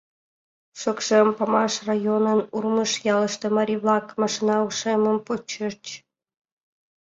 [0.79, 5.83] Шокшем Памаш районын Урмыж ялыште марий-влак машина ушемым почыч.